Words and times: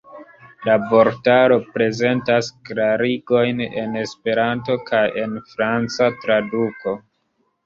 La 0.67 0.75
vortaro 0.93 1.57
prezentas 1.75 2.49
klarigojn 2.69 3.61
en 3.83 3.93
Esperanto 4.05 4.79
kaj 4.89 5.03
en 5.27 5.37
franca 5.53 6.11
traduko. 6.27 6.97